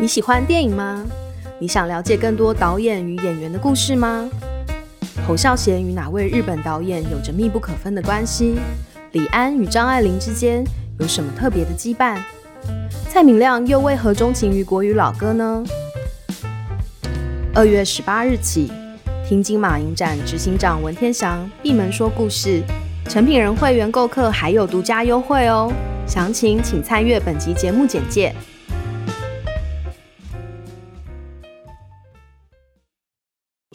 [0.00, 1.04] 你喜欢电影吗？
[1.58, 4.26] 你想了解更多导演与演员的故事吗？
[5.28, 8.58] 侯孝贤与哪位日本导演有着密不可分的关系？
[9.12, 10.64] 李安与张爱玲之间
[10.98, 12.18] 有什么特别的羁绊？
[13.10, 15.62] 蔡明亮又为何钟情于国语老歌呢？
[17.54, 18.72] 二月十八日起，
[19.28, 22.62] 听金马影展执行长文天祥闭门说故事，
[23.06, 25.70] 诚品人会员购客还有独家优惠哦！
[26.06, 28.34] 详情请参阅本集节目简介。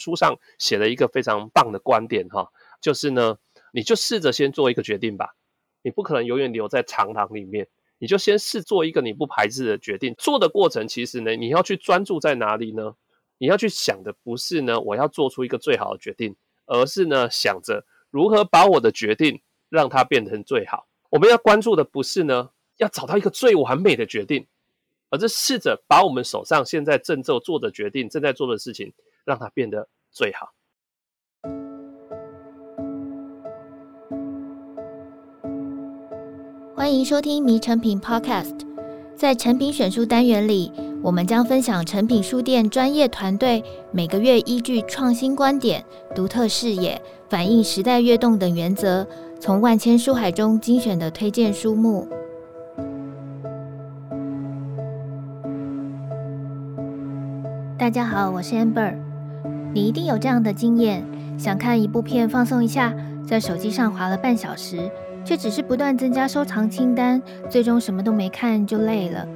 [0.06, 3.38] 书上写了一个非常棒的观点哈，就是呢，
[3.74, 5.36] 你就试着先做一个决定吧，
[5.82, 10.14] 你不可能永远留在长廊里面，你就先试做一个你不排斥的决定。
[10.20, 12.96] 做的过程其实呢，你要去专注在哪里呢？
[13.40, 16.36] 你要去想的不是呢，我要做出一个最好的决定，
[16.68, 20.88] 而是呢，想着如何把我的决定让它变成最好。
[21.10, 24.48] 我们要关注的不是呢，要找到一个最完美的决定，
[25.10, 28.94] 而是试着把我们手上现在正在做的决定、正在做的事情，
[29.26, 30.54] 让它变得最好。
[36.74, 38.58] 欢迎收听《迷诚品 Podcast》。
[39.18, 40.72] 在诚品选书单元里，
[41.04, 49.06] 我们将分享诚品书店专业团队每个月依据创新观点、独特视野、反映时代跃动等原则，
[49.40, 52.08] 从万千书海中精选的推荐书目。
[57.78, 59.05] 大家好，我是 Amber。
[59.76, 61.06] 你一定有这样的经验：
[61.38, 62.94] 想看一部片放松一下，
[63.28, 64.90] 在手机上划了半小时，
[65.26, 69.28] 却只是不断增加收藏清单，最终什么都没看就累了。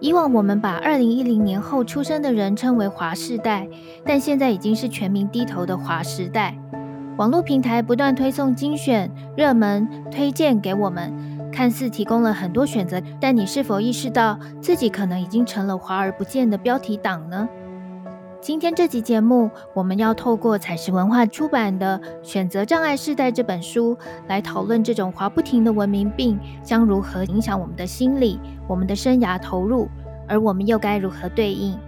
[0.00, 3.68] 以往我们把二零一零年后出生的人称为华世代，
[4.04, 6.58] 但现在已经是全民低头的华时代。
[7.16, 11.12] 网络平台不断推送精选、热门推荐给我们，
[11.52, 17.48] 看似提供了很多选择，但你是否意识到自己可能已经成了华而不见的标题党呢？
[18.40, 23.94] 今天这集节目，我们要透过采石文化出版的《选择障碍世代》这本书，
[24.28, 29.86] 来讨论这种滑不停的文明病将如何影响我们的心理、我们的生涯投入，
[30.26, 31.78] 而我们又该如何对应？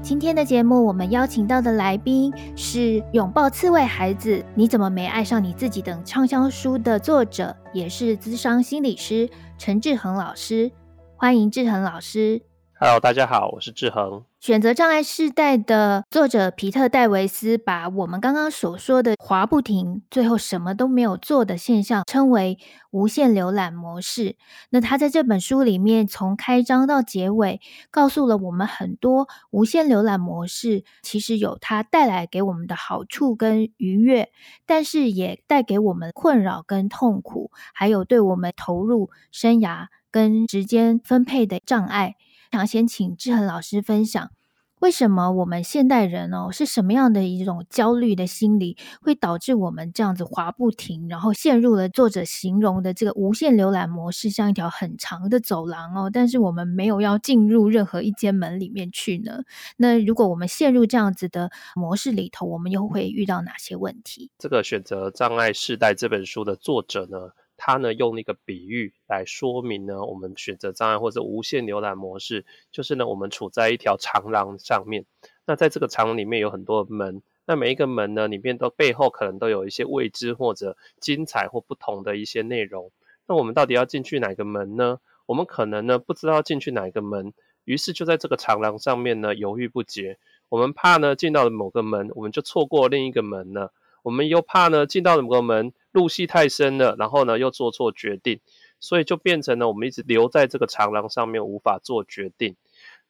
[0.00, 2.78] 今天的节目，我们邀请到的来宾是
[3.12, 10.72] 《拥抱刺猬孩子：你怎么没爱上你自己》等畅销书的作者，也是资商心理师陈志恒老师。
[11.14, 12.40] 欢迎志恒老师。
[12.82, 14.24] Hello，大家好，我是志恒。
[14.40, 22.58] 选择障碍世代的作者皮特·戴维斯把我们刚刚所说的滑不停，最后什么都没有做的现象称为
[22.90, 24.36] 无限浏览模式。
[24.70, 27.60] 那他在这本书里面从开章到结尾，
[27.90, 34.30] 告诉了我们很多无限浏览模式其实有它带来给我们的好处跟愉悦，
[34.64, 42.16] 但是也带给我们困扰跟痛苦，还有对我们投入生涯跟时间分配的障碍。
[42.50, 44.32] 想先请志恒老师分享，
[44.80, 59.44] 为什么我们现代人哦，是什么样的一种焦虑的心理，会导致我们这样子滑不停，然后陷入了作者形容的这个无限浏览模式，像一条很长的走廊哦，但是我们没有要进入任何一间门里面去呢？
[59.76, 64.32] 那如果我们陷入这样子的模式里头，我们又会遇到哪些问题？
[64.38, 67.16] 这个选择障碍世代这本书的作者呢，
[67.62, 75.04] 他呢用那个比喻来说明呢，我们选择障碍或者无限浏览模式，就是呢我们处在一条长廊上面，
[75.44, 82.90] 那在这个长廊里面有很多门，那每一个门呢里面都背后可能都有一些未知或者精彩或不同的一些内容，
[83.26, 84.98] 那我们到底要进去哪个门呢？
[85.26, 87.34] 我们可能呢不知道进去哪个门，
[87.64, 95.74] 于是就在这个长廊上面呢犹豫不决，我们怕呢进到了某个门，我们就错过另一个门了，我们又怕呢进到了某个门。
[95.92, 98.40] 入戏太深了，然后呢又做错决定，
[98.78, 102.56] 所以就变成了我们一直留在这个长廊上面无法做决定。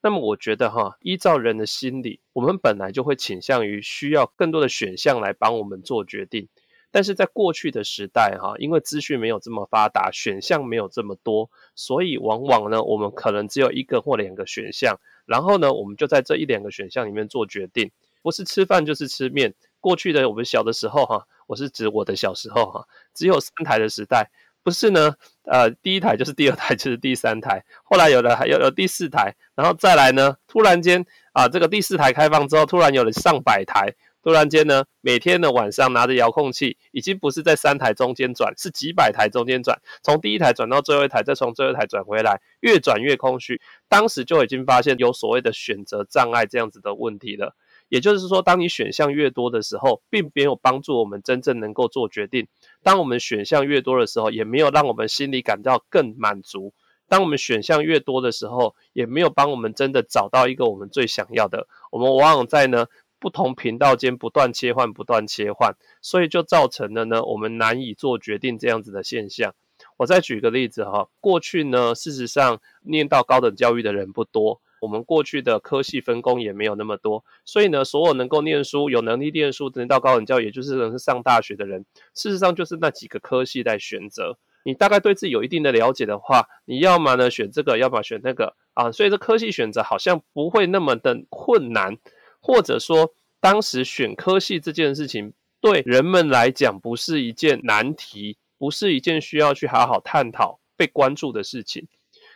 [0.03, 6.49] 那么我觉得哈，依照人的心理，我们本来就会倾向于需要更多的选项来帮我们做决定。
[6.91, 19.55] 但是在过去的时代哈，因为资讯没有这么发达，选项没有这么多，所以往往呢我们可能只有一个或两个选项，然后呢我们就在这一两个选项里面做决定，不是吃饭就是吃面。
[19.81, 21.27] 过去的我们小的时候哈。
[21.51, 24.31] 我是指我的小时候哈，只有三台的时代，
[24.63, 47.57] 不是呢，呃，第一台就是第二台就是第三台，后来有了还有有第四台，然后再来呢，突然间啊，这个第四台开放之后，突然有了上百台，突然间呢，每天的晚上拿着遥控器，已经不是在三台中间转，是几百台中间转，从第一台转到最后一台，再从最后一台转回来，越转越空虚，当时就已经发现有所谓的选择障碍这样子的问题了。
[47.91, 52.47] 也就是说，当你选项越多的时候，并没有帮助我们真正能够做决定。
[52.83, 56.73] 当我们选项越多的时候，也没有让我们心里感到更满足、
[57.09, 61.67] 当我们选项越多的时候，也没有帮我们真的找到一个我们最想要的。
[61.91, 62.87] 我们往往在呢
[63.19, 69.53] 不同频道间不断切换，不断切换，所以就造成了呢我们难以做决定这样子的现象。
[69.97, 81.85] 我再举个例子哈，过去呢事实上念到高等教育的人不多，我们过去的科系分工也没有那么多，所以呢所有能够念书、有能力念书、能到高等教育，也就是能上大学的人，
[82.15, 84.39] 事实上就是那几个科系在选择。
[84.63, 91.97] 你大概对自己有一定的了解的话，你要么呢选这个，要么选那个啊，所以这科系选择好像不会那么的困难，
[92.41, 95.33] 或者说当时选科系这件事情
[95.63, 101.89] 对人们来讲不是一件难题，不是一件需要去好好探讨、被关注的事情。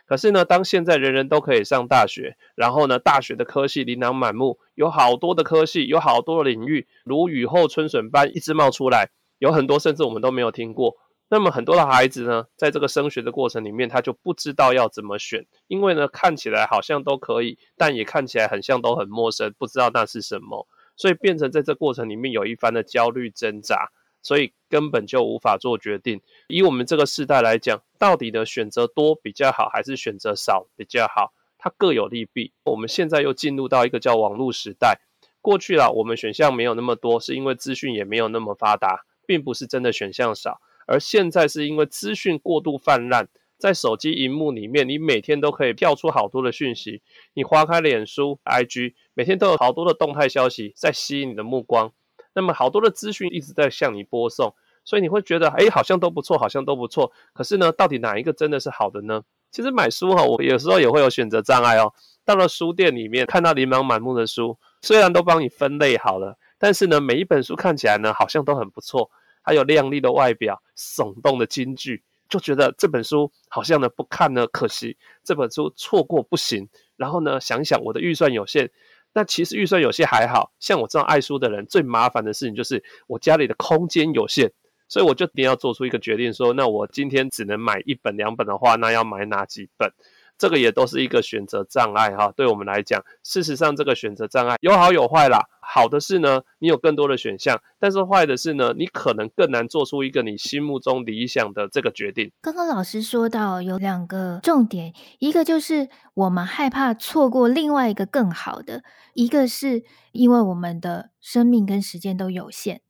[0.06, 10.96] 可是呢，当现在人人都可以上大学，然后呢，大学的科系琳琅满目，有好多的科系，有好多的领域，如雨后春笋般一直冒出来，有很多甚至我们都没有听过。
[11.30, 23.88] 那么很多的孩子呢，在这个升学的过程里面，他就不知道要怎么选，因为呢，看起来好像都可以，但也看起来很像都很陌生，不知道那是什么，所以变成在这过程里面有一番的焦虑挣扎，
[24.24, 26.20] 所以根本就无法做决定。
[26.48, 31.32] 以我们这个世代来讲，到底的选择多比较好，还是选择少比较好？
[31.58, 32.52] 它各有利弊。
[32.64, 35.00] 我们现在又进入到一个叫网络时代，
[35.40, 40.60] 过去啦，我们选项没有那么多，是因为资讯也没有那么发达，并不是真的选项少。
[40.86, 47.00] 而现在是因为资讯过度泛滥，在手机荧幕里面，你每天都可以跳出好多的讯息。
[47.32, 51.92] 你划开脸书、IG，每天都有好多的动态消息在吸引你的目光。
[52.34, 54.54] 那么好多的资讯一直在向你播送，
[54.84, 57.10] 所以你会觉得，哎，好像都不错，好像都不错。
[57.32, 59.22] 可是呢，到底哪一个真的是好的呢？
[59.50, 61.92] 其实买书哈，我有时候也会有选择障碍哦。
[62.24, 69.10] 到了书店里面，看到琳琅满目的书，虽然都帮你分类好了，但是呢，每一本书看起来呢，好像都很不错。
[69.42, 76.68] 还有亮丽的外表、耸动的金句，就觉得这本书好像呢不看呢可惜，这本书错过不行。
[76.96, 78.70] 然后呢，想想我的预算有限，
[79.14, 84.50] 那其实预算有限还好，像我这样爱书的人，最麻烦的事情就是我家里的空间有限，
[84.88, 89.90] 所以我就一定要做出一个决定说，说那我今天只能买一本两本的话，那要买哪几本？
[90.36, 95.38] 这个也都是一个选择障碍哈，对我们来讲，事实上这个选择障碍有好有坏啦。
[95.74, 102.30] 好的是呢，你有更多的选项，但是坏的是呢，你可能更难做出一个你心目中理想的这个决定。
[102.40, 108.84] 刚刚老师说到有两个重点，一个就是我们害怕错过另外一个更好的，
[109.14, 109.82] 一个是
[110.12, 112.80] 因为我们的生命跟时间都有限。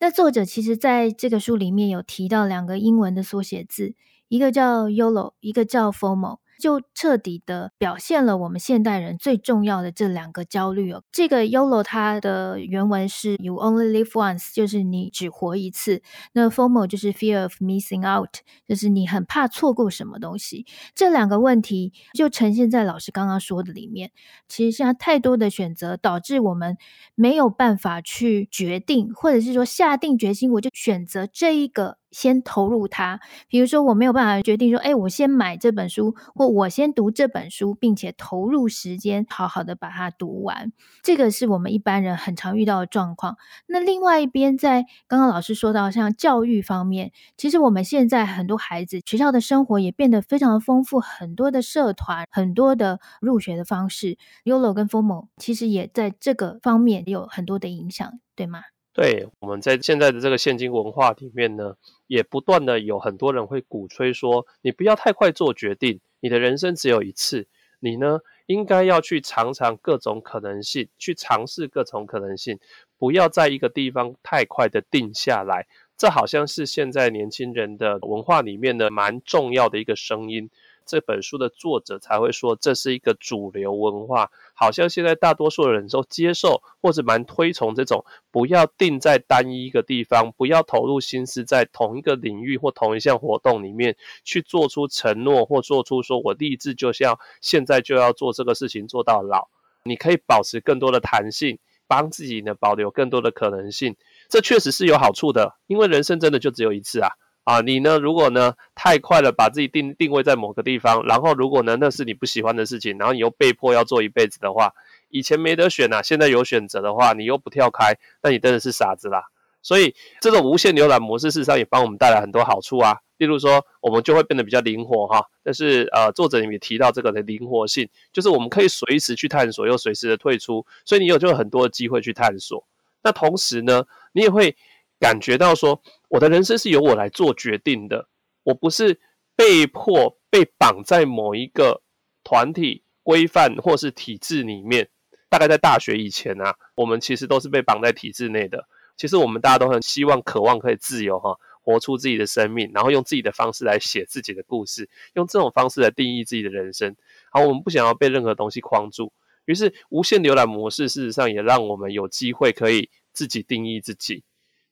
[0.00, 3.94] 那作者其实在这个书里面有提到两个英文的缩写字，
[4.26, 6.38] 一个叫 YOLO，一个叫 FOMO。
[6.62, 11.02] 就彻底的表现了我们现代人最重要的这两个焦虑哦。
[11.10, 16.02] 这个 YOLO 它的原文是 You only live once，就是你只活一次。
[16.34, 18.36] 那 FOMO 就是 Fear of missing out，
[18.68, 20.64] 就是你很怕错过什么东西。
[20.94, 24.12] 这两个问题就呈现在老师刚刚说的里面。
[24.46, 26.76] 其实现在太多的选择，导致我们
[27.16, 31.98] 没有办法去决定，或者是说下定决心，我就选择这一个。
[32.12, 40.72] 先投入它，比如说我没有办法决定说，哎，我先买这本书，或我先读这本书，并且投入时间，好好的把它读完。
[41.02, 43.36] 这个是我们一般人很常遇到的状况。
[43.66, 58.60] 那另外一边，在刚刚老师说到像教育方面，其实我们现在很多孩子学校的生活也变得非常丰富，很多的社团，很多的入学的方式，YOLO 跟 FOMO 其实也在这个方面有很多的影响，对吗？
[58.94, 67.46] 对，我们在现在的这个现今文化里面呢，也不断的有很多人会鼓吹说，你不要太快做决定，你的人生只有一次，
[67.80, 72.58] 你呢应该要去尝尝各种可能性，去尝试各种可能性，
[72.98, 75.66] 不要在一个地方太快的定下来。
[75.96, 80.50] 这好像是现在年轻人的文化里面的蛮重要的一个声音。
[80.84, 99.48] 这本书的作者才会说，这是一个主流文化，好像现在大多数人都接受或者蛮推崇这种，不要定在单一一个地方，不要投入心思在同一个领域或同一项活动里面去做出承诺或做出说我立志就像现在就要做这个事情做到老。
[99.84, 101.58] 你可以保持更多的弹性，
[101.88, 103.96] 帮自己呢保留更多的可能性，
[104.28, 107.10] 这确实是有好处的，因为人生真的就只有一次啊。
[107.44, 107.98] 啊，你呢？
[107.98, 114.72] 如果呢太快了，把自己定定位在某个地方，然后如果呢那是你不喜欢的事情，然后你又被迫要做一辈子的话，
[115.08, 119.24] 以前没得选啊，现在有选择的话，你又不跳开，那你真的是傻子啦。
[119.60, 122.98] 所以这种无限浏览模式，事实上也帮我们带来很多好处啊。
[123.16, 125.26] 例如说，我们就会变得比较灵活哈。
[125.42, 132.64] 但是呃，作者也提到这个的灵活性，就是我们可以随时去探索，又随时的退出，所以你有就有很多的机会去探索。
[133.02, 134.56] 那同时呢，你也会。
[135.02, 138.06] 感觉到说，我的人生是由我来做决定的，
[138.44, 139.00] 我不是
[139.34, 141.82] 被迫被绑在某一个
[142.22, 144.90] 团体规范或是体制里面。
[145.28, 148.68] 大概在大学以前啊，我们其实都是被绑在体制内的。
[148.96, 156.94] 其实我们大家都很希望、渴望可以自由哈，活出自己的生命，然后用自己的方式来写自己的故事，用这种方式来定义自己的人生。
[157.32, 159.12] 好，我们不想要被任何东西框住，
[159.46, 164.22] 于是无限浏览模式事实上也让我们有机会可以自己定义自己。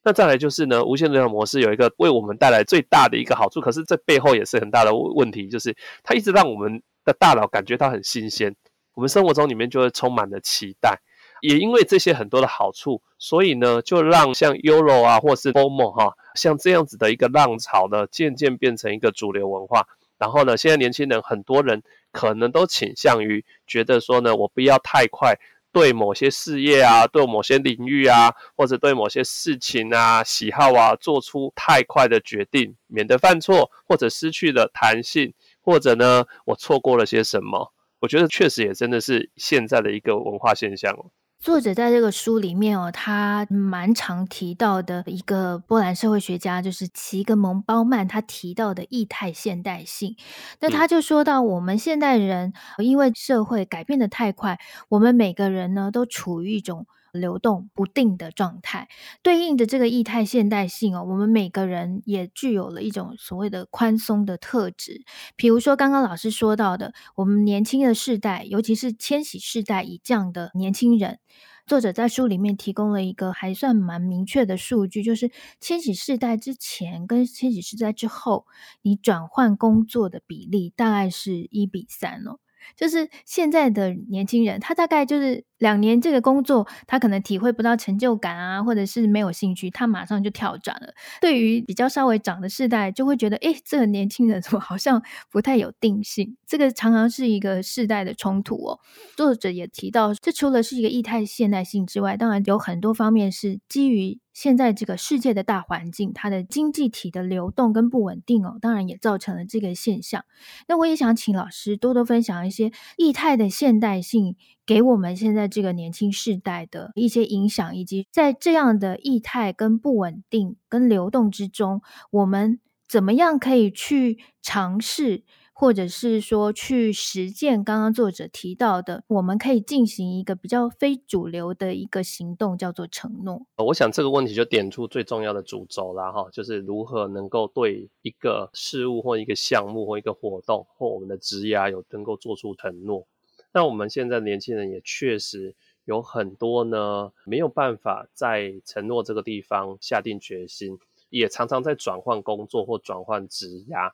[0.02, 8.56] 那再来就是呢，无限浏览模式有一个为我们带来最大的一个好处，可是这背后也是很大的问题，就是它一直让我们的大脑感觉到很新鲜，
[8.94, 11.00] 我们生活中里面就会充满了期待。
[11.42, 19.86] 也因为这些很多的好处，所以呢，就让像 Euro 啊，或是 FOMO 哈，像这样子的一个浪潮呢，渐渐变成一个主流文化。
[20.18, 25.34] 然后呢，现在年轻人很多人可能都倾向于觉得说呢，我不要太快
[25.72, 37.72] 对某些事业啊，对某些领域啊，或者对某些事情啊、喜好啊，做出太快的决定，免得犯错，或者失去了弹性，或者呢，我错过了些什么。
[38.00, 40.96] 我觉得确实也真的是现在的一个文化现象。
[41.40, 50.16] 作者在这个书里面哦，他蛮常提到的一个波兰社会学家，就是齐格蒙鲍曼，他提到的异态现代性。
[50.60, 54.58] 那他就说到，我们现代人因为社会改变的太快，
[54.90, 58.88] 我们每个人呢都处于一种流动不定的状态。
[59.22, 65.02] 对应的这个液态现代性哦，我们每个人也具有了一种所谓的宽松的特质。
[65.36, 71.18] 比如说刚刚老师说到的，我们年轻的世代，尤其是千禧世代以降的年轻人。
[71.66, 78.46] 作者在书里面提供了一个还算蛮明确的数据，就是千禧世代之前跟千禧世代之后，
[78.82, 82.38] 你转换工作的比例大概是一比三哦。
[82.76, 90.92] 就是现在的年轻人，他大概就是两年这个工作，他可能体会不到成就感啊，或者是没有兴趣，他马上就跳转了。
[91.20, 96.36] 对于比较稍微长的世代，就会觉得，诶，这个年轻人怎么好像不太有定性？
[96.46, 98.80] 这个常常是一个世代的冲突哦。
[99.16, 104.18] 作者也提到，这除了是一个异态现代性之外，当然有很多方面是基于。
[104.32, 110.24] 现在这个世界的大环境，它的经济体的流动跟不稳定哦，当然也造成了这个现象。
[110.68, 125.24] 那我也想请老师多多分享一些液态的现代性给我们现在这个年轻世代的一些影响，以及在这样的液态跟不稳定跟流动之中，我们怎么样可以去尝试。
[125.60, 133.42] 或者是说去实践刚刚作者提到的，我们可以进行一个比较非主流的一个行动，叫做承诺。
[133.58, 143.06] 我想这个问题就点出最重要的主轴了哈，就是如何能够对一个事物或一个项目或一个活动或我们的职业有能够做出承诺。
[143.52, 150.78] 那我们现在年轻人也确实有很多呢，没有办法在承诺这个地方下定决心，
[151.10, 153.90] 也常常在转换工作或转换职涯。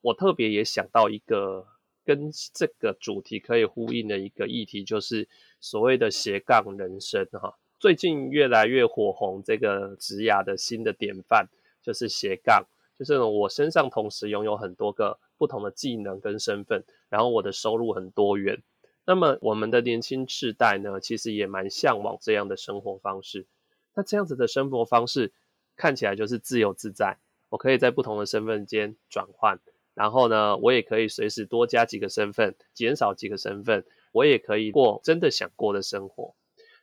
[0.00, 1.66] 我特别也想到一个
[2.04, 5.28] 跟这个主题可以呼应的一个议题，就是
[5.60, 7.58] 所谓的斜杠人生哈。
[7.78, 11.48] 最近越来越火红这个职涯的新的典范，
[11.82, 12.64] 就是斜杠，
[12.98, 18.62] 就是我身上同时拥有很多个不同的技能跟身份，然后我的收入很多元。
[19.06, 23.46] 那么我们的年轻世代呢，其实也蛮向往这样的生活方式。
[23.94, 25.32] 那这样子的生活方式
[25.74, 29.58] 看起来就是自由自在，我可以在不同的身份间转换。
[29.94, 36.34] 然后呢，我也可以随时多加几个身份，减少几个身份，我也可以过真的想过的生活。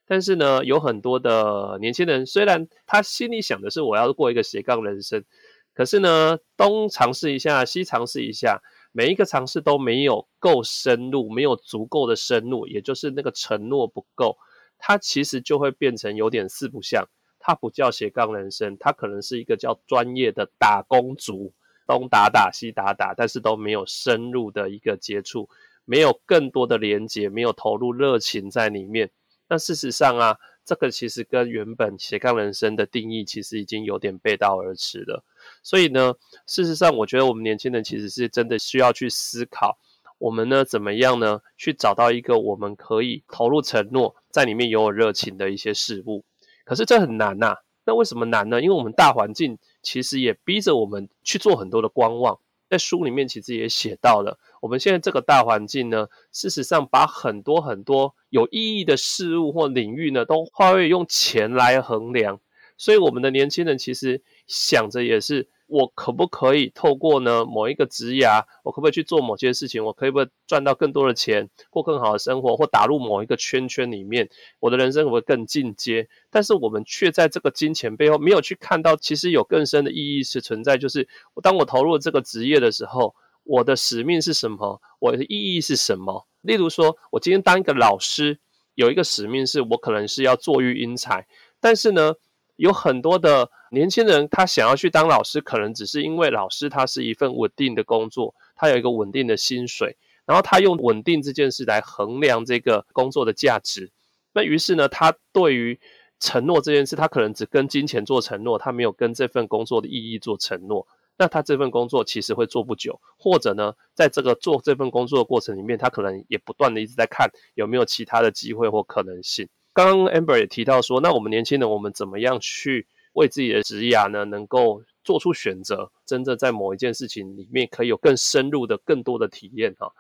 [0.06, 5.26] 但是呢，有很多的年轻人，虽然他心里想的是我要过一个斜杠人生，
[5.74, 8.62] 可是呢，东尝试一下，西尝试一下，
[8.92, 14.38] 每一个尝试都没有够深入，没有足够的深入，也就是那个承诺不够，
[14.78, 17.08] 他其实就会变成有点四不像。
[17.40, 21.54] 他不叫斜杠人生，他可能是一个叫专业的打工族。
[21.88, 25.50] 东打打西打打，但是都没有深入的一个接触，
[25.86, 29.10] 没有更多的连接，没有投入热情在里面。
[29.48, 35.24] 那事实上啊，这个其实跟原本斜杠人生的定义其实已经有点背道而驰了。
[35.64, 36.14] 所以呢，
[36.46, 39.78] 事实上我觉得我们年轻人其实是真的需要去思考，
[40.18, 46.26] 我们呢怎么样呢去找到一个我们可以投入承诺，在里面拥有热情的一些事物。
[46.66, 47.56] 可是这很难呐、
[47.88, 48.62] 那为什么难呢？
[48.62, 49.58] 因为我们大环境。
[49.84, 52.38] 其实也逼着我们去做很多的观望，
[52.70, 62.42] 在书里面其实也写到了，我们现在这个大环境呢，事实上把很多很多有意义的事物或领域呢，都化为用钱来衡量，
[62.78, 65.48] 所以我们的年轻人其实想着也是。
[65.68, 69.84] 我可不可以透过呢某一个职涯，我可不可以去做某些事情？
[69.84, 74.30] 我可不可以赚到更多的钱，过更好的生活，或打入某一个圈圈里面？
[74.60, 76.08] 我的人生会不会更进阶？
[76.30, 80.78] 但是我们却在这个金钱背后没有去看到，其实有更深的意义是存在。
[80.78, 81.08] 就是
[81.44, 84.82] 当我投入这个职业的时候，我的使命是什么？
[85.00, 86.26] 我的意义是什么？
[86.42, 88.40] 例如说，我今天当一个老师，
[88.76, 91.28] 有一个使命是我可能是要作育英才，
[91.60, 92.16] 但是呢，
[92.58, 99.96] 有很多的年轻人他想要去当老师，可能只是因为老师他是一份稳定的工作，他有一个稳定的薪水，
[100.26, 103.92] 然后他用稳定这件事来衡量这个工作的价值。
[104.34, 105.80] 那于是呢，他对于
[106.20, 110.88] 承诺这件事，他可能只跟金钱做承诺，他没有跟这份工作的意义做承诺。
[111.20, 119.48] 那他这份工作其实会做不久，或者呢，在这个做这份工作的过程里面，他可能也不断的一直在看有没有其他的机会或可能性。
[119.78, 129.94] 刚刚 Amber 也提到说，那我们年轻人，我们怎么样去为自己的职业呢，能够做出选择，真正在某一件事情里面可以有更深入的、更多的体验哈。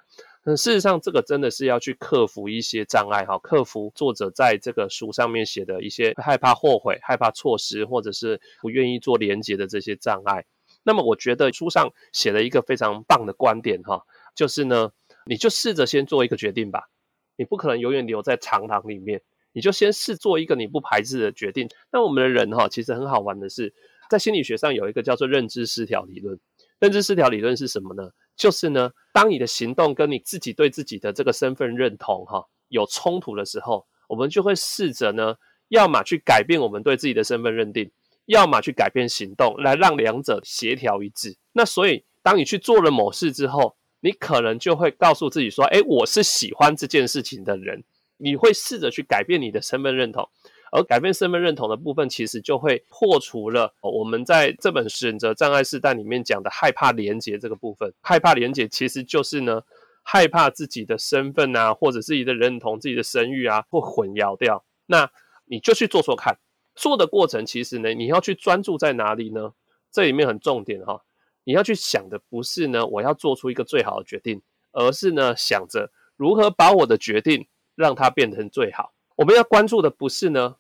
[0.44, 10.46] 那事实上，这个真的是要去克服一些障碍哈，克服作者在这个书上面写的一些害怕后悔、害怕错失，或者是不愿意做连接的这些障碍。
[10.82, 14.02] 那么我觉得书上写了一个非常棒的观点哈，
[14.34, 14.92] 就是呢，
[15.28, 16.90] 你就试着先做一个决定吧，
[17.36, 19.22] 你不可能永远留在长廊里面，
[19.58, 21.68] 你就先试做一个你不排斥的决定。
[21.92, 23.74] 那我们的人哈，其实很好玩的是，
[24.08, 26.40] 在心理学上有一个叫做认知失调理论。
[26.78, 28.12] 认知失调理论是什么呢？
[28.36, 35.38] 就是呢，当你的行动跟你自己对自己的这个身份认同哈有冲突的时候，我们就会试着呢，
[35.70, 37.90] 要么去改变我们对自己的身份认定。
[38.28, 41.38] 要么去改变行动，来让两者协调一致。
[41.54, 47.86] 那所以，当你去做了某事之后，你可能就会告诉自己说：“诶，我是喜欢这件事情的人。”
[48.18, 50.28] 你会试着去改变你的身份认同，
[50.72, 57.94] 而改变身份认同的部分，其实就会破除了我们在这本选择障碍试炼里面讲的害怕连结这个部分。
[58.02, 59.62] 害怕连结其实就是呢，
[60.04, 64.66] 害怕自己的身份啊，或者自己的认同、自己的声誉啊，会混淆掉。
[64.86, 65.10] 那
[65.46, 66.38] 你就去做做看。
[66.76, 69.54] 做的过程其实呢，你要去专注在哪里呢？
[69.90, 71.02] 这里面很重点哈，
[71.44, 74.42] 你要去想的不是呢，我要做出一个最好的决定，
[74.74, 77.48] 而是呢，想着如何把我的决定
[77.78, 78.92] 让它变成最好。
[79.16, 80.56] 我们要关注的不是呢，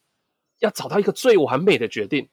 [0.59, 2.29] 要找到一个最完美的决定，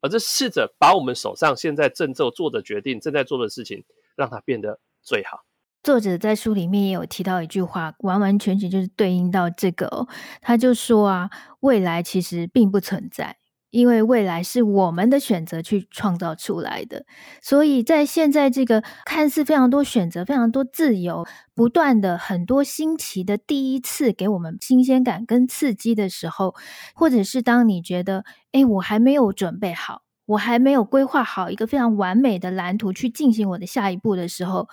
[0.00, 3.84] 而是试着把我们手上现在正做做的决定、正在做的事情，
[4.16, 5.44] 让它变得最好。
[5.82, 10.08] 作者在书里面也有提到一句话，完完全全就是对应到这个哦。
[10.40, 13.38] 他就说啊，未来其实并不存在，
[13.76, 17.04] 因为未来是我们的选择去创造出来的。
[17.42, 26.54] 所以在现在这个看似非常多选择、非常多自由、不断的很多新奇的第一次给我们新鲜感跟刺激的时候，
[26.94, 34.68] 或者是当你觉得，诶，我还没有准备好，我还没有规划好一个非常完美的蓝图去进行我的下一步的时候。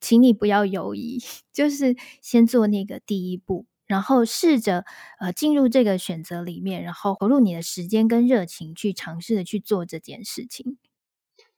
[0.00, 1.20] 请你不要犹疑，
[1.52, 4.84] 就是先做那个第一步，然后试着
[5.18, 10.78] 呃进入这个选择里面，然后投入你的时间跟热情去尝试的去做这件事情。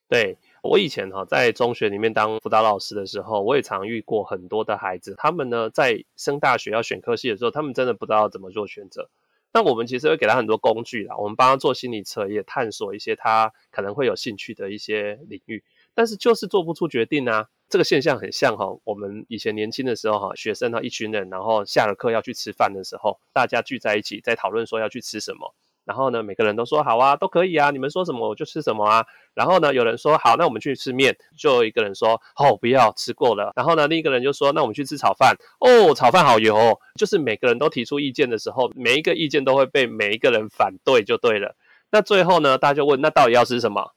[0.08, 9.10] 对，我以前哈在中学里面当辅导老师的时候，我也常遇过很多的孩子，他们呢在升大学要选科系的时候，他们真的不知道怎么做选择。
[9.52, 15.64] 那我们其实会给他很多工具啦，我们帮他做心理测验，探索一些他可能会有兴趣的一些领域，
[15.94, 17.48] 但是就是做不出决定啊。
[17.70, 25.54] 这个现象很像哈，我们以前年轻的时候哈，学生哈一群人，然后下了课要去吃饭的时候，大家聚在一起在讨论说要去吃什么，
[25.84, 29.06] 然后呢，每个人都说好啊，都可以啊，你们说什么我就吃什么啊。
[29.34, 33.52] 然后呢，有人说好，那我们去吃面，就有一个人说哦不要吃过了。
[33.54, 36.76] 然后呢，另一个人就说那我们去吃炒饭，哦炒饭好油哦。
[36.98, 41.54] 就是每个人都提出意见的时候，每一个意见都会被每一个人反对就对了。
[41.92, 43.94] 那最后呢，大家就问那到底要吃什么？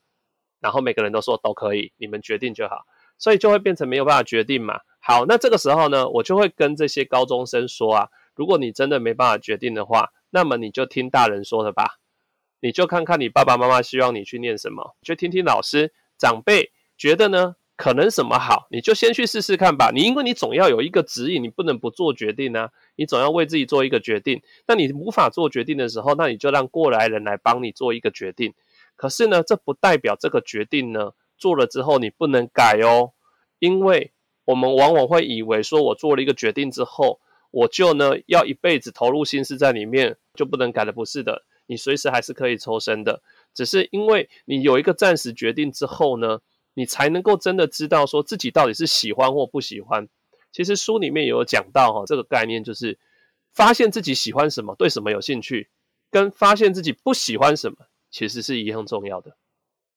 [0.60, 2.86] 然后每个人都说都可以，你们决定就好。
[3.18, 4.80] 所以就会变成没有办法决定嘛。
[5.00, 12.00] 好，那这个时候呢，我就会跟这些高中生说啊，如果你真的没办法决定的话，那么你就听大人说的吧，
[12.62, 19.92] 你就看看你爸爸妈妈希望你去念什么，就听听老师长辈觉得呢，可能什么好，你就先去试试看吧。
[19.94, 24.42] 你因为你总要有一个指引，你不能不做决定啊，你总要为自己做一个决定。
[24.68, 28.54] 那你无法做决定的时候，那你就让过来人来帮你做一个决定。
[28.96, 31.12] 可是呢，这不代表这个决定呢，
[31.44, 33.12] 做了之后你不能改哦，
[33.60, 34.14] 因为
[34.46, 37.20] 我们往往会以为说，我做了一个决定之后，
[37.52, 40.94] 我就呢要一辈子投入心思在里面，就不能改的。
[40.94, 43.22] 不是的，你随时还是可以抽身的。
[43.54, 46.40] 只是因为你有一个暂时决定之后呢，
[46.76, 50.08] 你才能够真的知道说自己到底是喜欢或不喜欢。
[50.54, 52.98] 其实书里面有讲到哈，这个概念就是
[53.52, 55.68] 发现自己喜欢什么，对什么有兴趣，
[56.10, 59.36] 跟发现自己不喜欢什么，其实是一样重要的。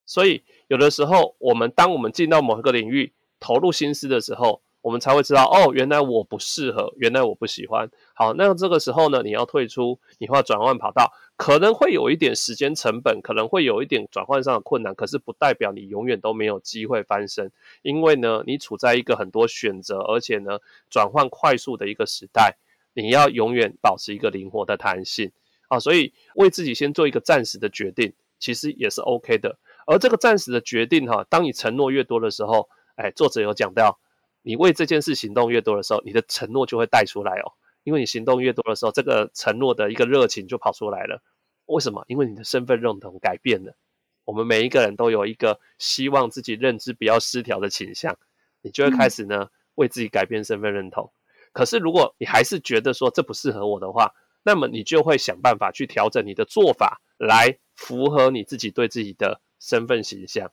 [0.07, 7.91] 所以，有的时候，我们当我们进到某一个领域投入心思的时候，我们才会知道哦，原来我不适合，原来我不喜欢。
[8.15, 17.51] 好，那这个时候呢，你要退出，你会转换跑道，可能会有一点时间成本，可能会有一点转换上的困难，可是不代表你永远都没有机会翻身，
[17.83, 22.57] 因为呢，你处在一个很多选择，而且呢，转换快速的一个时代，
[22.95, 25.33] 你要永远保持一个灵活的弹性
[25.67, 29.59] 啊，所以为自己先做一个暂时的决定，其实也是 OK 的。
[29.87, 33.99] 而这个暂时的决定哈，当你承诺越多的时候，哎，作者有讲到。
[34.43, 37.55] 你为这件事行动越多的时候，你的承诺就会带出来哦。
[37.83, 41.21] 因为你行动越多的时候，这个承诺的一个热情就跑出来了。
[41.65, 42.05] 为什么？
[42.07, 43.75] 因为你的身份认同改变了。
[44.25, 48.17] 我们每一个人都有一个希望自己认知不要失调的倾向，
[48.63, 51.11] 你就会开始呢为自己改变身份认同。
[51.53, 60.51] 可是如果你还是觉得说这不适合我的话，那么你就会想办法去调整你的做法，来符合你自己对自己的身份形象。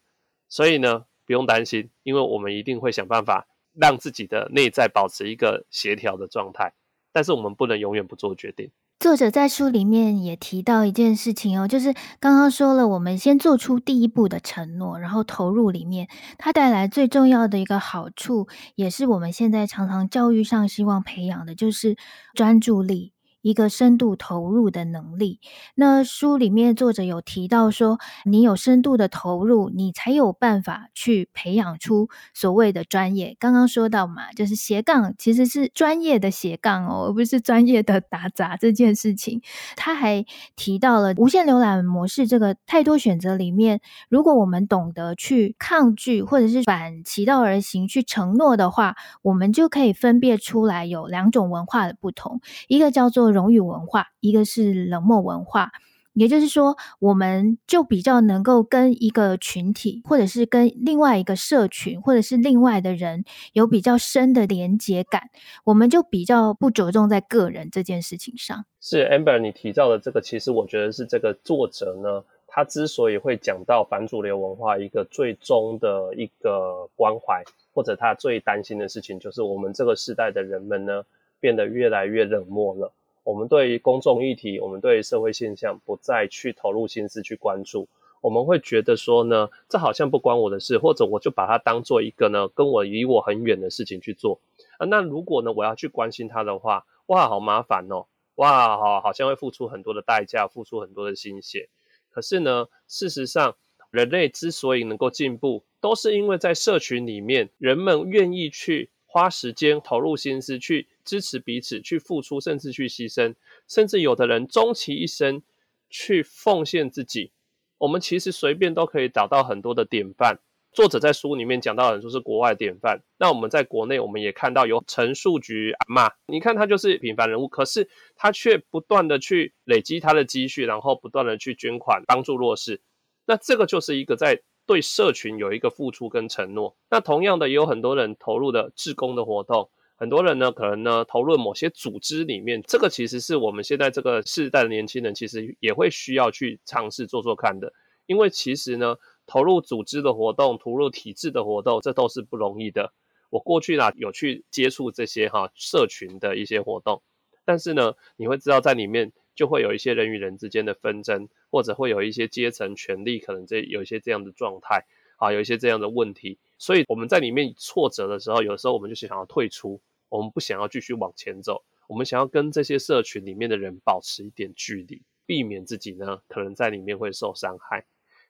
[0.48, 3.48] 所以呢，不用担心，因为我们一定会想办法。
[3.76, 6.74] 让自己的内在保持一个协调的状态，
[7.12, 8.70] 但是我们不能永远不做决定。
[9.00, 21.98] 作者在书里面也提到一件事情哦，就是刚刚说了，我们先做出第一步的承诺，然后投入里面，它带来最重要的一个好处，也是我们现在常常教育上希望培养的，就是
[22.36, 23.13] 专注力。
[23.44, 25.42] 一个深度投入的能力。
[25.76, 33.36] 那书里面作者有提到说，你有深度的投入，你才有办法去培养出所谓的专业。
[33.38, 39.42] 刚刚说到嘛，就是斜杠其实是专业的斜杠哦，而不是专业的打杂这件事情。
[39.76, 40.26] 他还
[40.56, 53.33] 提到了无限浏览模式这个太多选择里面，如果我们懂得去抗拒或者是反其道而行去承诺的话，我们就可以分辨出来有两种文化的不同，一个叫做。
[53.34, 55.72] 荣誉文化，一个是冷漠文化，
[56.14, 65.32] 也就是说，我们就比较能够跟一个群体，或者是跟另外一个社群，或者是另外的人有比较深的连接感，
[65.64, 68.64] 我们就比较不着重在个人这件事情上。
[68.80, 77.44] 是 Amber，你提到的这个，其实我觉得是这个作者呢，他之所以会讲到反主流文化一个最终的一个关怀，
[77.74, 81.04] 或者他最担心的事情，就是我们这个时代的人们呢，
[81.40, 82.92] 变得越来越冷漠了。
[83.24, 87.88] 我们对于公众议题，我们对社会现象不再去投入心思去关注，
[88.20, 94.42] 我们会觉得说呢，这好像不关我的事，或者我就把它当做一个呢，跟我离我很远的事情去做
[94.78, 94.86] 啊。
[94.88, 101.70] 那如果呢，我要去关心它的话，哇，好麻烦哦，哇，好，好像会付出很多的代价，付出很多的心血。
[102.12, 103.56] 可是呢，事实上，
[103.90, 110.88] 人类之所以能够进步，都是因为在社群里面，人们愿意去花时间投入心思去。
[111.04, 113.36] 支持彼此，去付出，甚至去牺牲，
[113.68, 115.42] 甚至有的人终其一生
[115.90, 117.32] 去奉献自己。
[117.80, 120.40] 我们其实随便都可以找到很多的典范。
[120.72, 123.02] 作者在书里面讲到的，就是国外典范。
[123.20, 132.82] 那我们在国内，我们也看到有陈树菊阿嬷，你看她就是平凡人物，可是她却不断的去累积她的积蓄，然后不断的去捐款帮助弱势。
[133.26, 136.76] 那这个就是一个在对社群有一个付出跟承诺。
[136.90, 139.70] 那同样的，也有很多人投入的志工的活动。
[140.04, 147.72] 很多人呢，可能呢投入某些组织里面，这个其实是我们现在这个世代的年轻人，其实也会需要去尝试做做看的。
[148.06, 152.92] 因为其实呢，投入组织的活动，投入体制的活动，这都是不容易的。
[153.30, 157.02] 我过去啦有去接触这些哈社群的一些活动，
[157.46, 164.84] 但是呢，你会知道在里面就会有一些人与人之间的纷争，或者会有一些阶层权力，可能这有一些这样的状态
[165.16, 166.40] 啊，有一些这样的问题。
[166.58, 169.80] 所以我们在里面挫折的时候，有时候我们就想要退出。
[170.14, 177.88] 我们不想要继续往前走，我们想要跟这些社群里面的人保持一点距离，避免自己呢可能在里面会受伤害。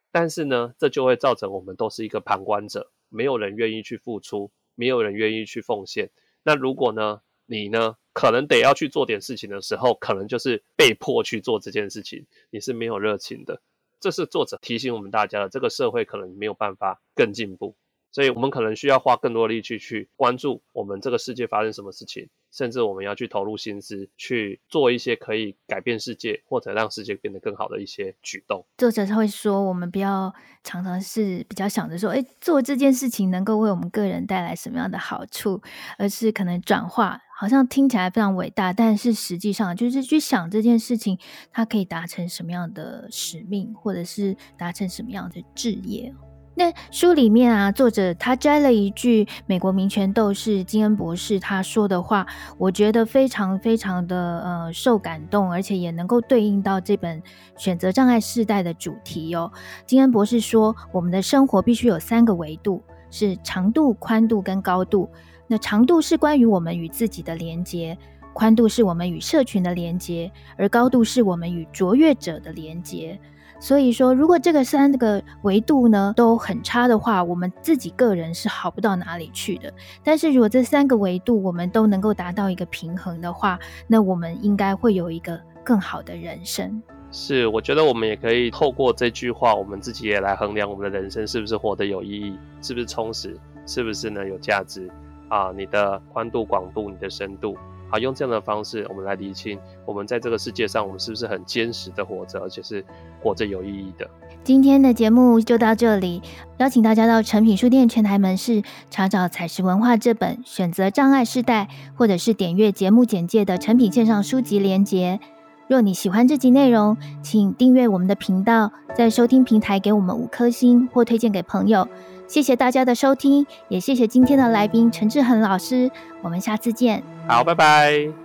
[0.09, 6.09] 但是呢，这就会造成我们都是一个旁观者，没有人愿意去付出，没有人愿意去奉献。
[6.43, 13.61] 那如果呢，你呢可能得要去做点事情的时候，可能就是被迫去做这件事情，你是没有热情的。
[13.99, 17.75] 这是作者提醒我们大家的，这个社会可能没有办法更进步。
[18.13, 28.63] 所以我们可能需要花更多的力气去关注我们这个世界发生什么事情，甚至我们要去投入心思去做一些可以改变世界或者让世界变得更好的一些举动。
[28.77, 30.31] 作者会说，我们不要
[30.63, 35.59] 常常是比较想着说，哎，做这件事情能够为我们个人带来什么样的好处，
[35.97, 41.17] 而是可能转化，好像听起来非常伟大，但是实际上就是去想这件事情，
[41.51, 46.13] 它可以达成什么样的使命，或者是达成什么样的志业。
[46.55, 52.27] 那书里面啊，作者他摘了一句美国民权斗士金恩博士他说的话，
[52.59, 57.21] 我觉得非常非常的呃受感动，而且也能够对应到这本
[57.57, 59.51] 选择障碍世代的主题哦。
[59.87, 65.09] 金恩博士说，我们的生活必须有三个维度，是长度、宽度跟高度。
[65.47, 67.97] 那长度是关于我们与自己的连接，
[68.31, 73.19] 宽度是我们与社群的连接，而高度是我们与卓越者的连接。
[73.63, 79.73] 所以说，如果这个三个维度呢都很差的话，我们自己个人是好不到哪里去的。
[80.03, 86.83] 但是如果这三个维度我们都能够达到一个平衡的话，那我们应该会有一个更好的人生。
[87.09, 94.91] 是，我觉得我们也可以透过这句话，我们自己也来衡量我们的人生是不是活得有意义，是不是充实，是不是呢有价值
[95.29, 95.53] 啊？
[95.55, 97.55] 你的宽度、广度，你的深度。
[97.93, 102.83] 好，用这样的方式，我们来厘清，我们在这个世界上，我们是不是很坚实的活着，而且是
[103.21, 104.09] 活着有意义的。
[104.43, 106.19] 今天的节目就到这里，
[106.57, 115.19] 邀请大家到诚品书店全台门市查找采石文化这本《选择障碍世代》，或者是点阅节目简介的诚品线上书籍连结。
[115.67, 121.87] 若你喜欢这集内容，请订阅我们的频道，在收听平台给我们五颗星或推荐给朋友。
[122.33, 125.91] 谢谢大家的收听，也谢谢今天的来宾陈志恒老师。
[126.23, 127.03] 我们下次见。
[127.27, 128.22] 好，拜拜。